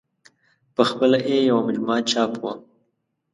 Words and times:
په 0.75 0.81
خپله 0.89 1.17
یې 1.29 1.37
یوه 1.49 1.61
مجموعه 1.67 1.99
چاپ 2.11 2.31
وه. 2.41 2.53